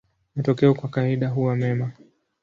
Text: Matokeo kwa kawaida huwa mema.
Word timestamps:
Matokeo 0.35 0.73
kwa 0.73 0.89
kawaida 0.89 1.29
huwa 1.29 1.55
mema. 1.55 1.91